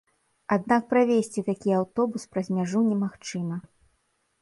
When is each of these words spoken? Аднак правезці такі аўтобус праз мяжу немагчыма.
Аднак 0.55 0.87
правезці 0.93 1.45
такі 1.51 1.69
аўтобус 1.81 2.27
праз 2.35 2.47
мяжу 2.59 2.85
немагчыма. 2.91 3.65